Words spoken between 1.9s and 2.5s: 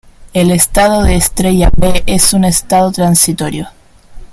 es un